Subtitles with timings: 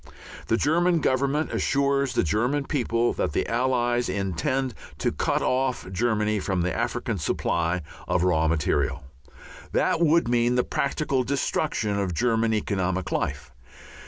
[0.47, 6.39] The German Government assures the German people that the Allies intend to cut off Germany
[6.39, 9.03] from the African supply of raw material.
[9.73, 13.51] That would mean the practical destruction of German economic life.